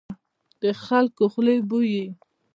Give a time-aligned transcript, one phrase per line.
[0.61, 2.05] د خلکو خولې بويي.